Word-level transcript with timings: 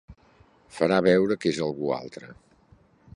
Farà 0.77 0.97
veure 1.09 1.37
que 1.43 1.51
és 1.53 1.61
algú 1.67 1.95
altre. 1.99 2.31